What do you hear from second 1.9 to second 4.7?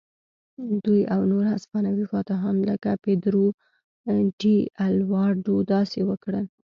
فاتحان لکه پیدرو ډي